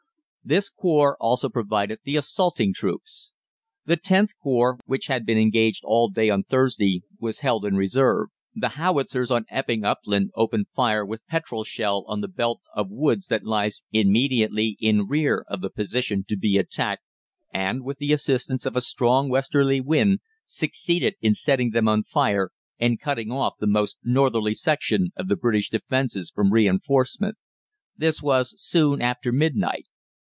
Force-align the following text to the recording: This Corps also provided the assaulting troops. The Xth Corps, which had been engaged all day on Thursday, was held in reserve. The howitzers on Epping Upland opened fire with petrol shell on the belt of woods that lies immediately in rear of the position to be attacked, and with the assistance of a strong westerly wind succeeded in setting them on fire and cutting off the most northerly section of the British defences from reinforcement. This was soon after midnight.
This 0.43 0.71
Corps 0.71 1.17
also 1.19 1.49
provided 1.49 1.99
the 2.03 2.15
assaulting 2.17 2.73
troops. 2.73 3.31
The 3.85 3.95
Xth 3.95 4.31
Corps, 4.41 4.79
which 4.85 5.05
had 5.05 5.23
been 5.23 5.37
engaged 5.37 5.83
all 5.85 6.09
day 6.09 6.31
on 6.31 6.41
Thursday, 6.41 7.03
was 7.19 7.41
held 7.41 7.63
in 7.63 7.75
reserve. 7.75 8.29
The 8.55 8.69
howitzers 8.69 9.29
on 9.29 9.45
Epping 9.51 9.85
Upland 9.85 10.31
opened 10.35 10.65
fire 10.75 11.05
with 11.05 11.27
petrol 11.27 11.63
shell 11.63 12.05
on 12.07 12.21
the 12.21 12.27
belt 12.27 12.59
of 12.73 12.89
woods 12.89 13.27
that 13.27 13.43
lies 13.43 13.83
immediately 13.91 14.77
in 14.79 15.05
rear 15.05 15.45
of 15.47 15.61
the 15.61 15.69
position 15.69 16.25
to 16.29 16.35
be 16.35 16.57
attacked, 16.57 17.03
and 17.53 17.83
with 17.83 17.99
the 17.99 18.11
assistance 18.11 18.65
of 18.65 18.75
a 18.75 18.81
strong 18.81 19.29
westerly 19.29 19.79
wind 19.79 20.21
succeeded 20.47 21.13
in 21.21 21.35
setting 21.35 21.69
them 21.69 21.87
on 21.87 22.01
fire 22.01 22.49
and 22.79 22.99
cutting 22.99 23.31
off 23.31 23.57
the 23.59 23.67
most 23.67 23.95
northerly 24.03 24.55
section 24.55 25.11
of 25.15 25.27
the 25.27 25.35
British 25.37 25.69
defences 25.69 26.31
from 26.33 26.51
reinforcement. 26.51 27.37
This 27.95 28.23
was 28.23 28.55
soon 28.59 29.03
after 29.03 29.31
midnight. 29.31 29.85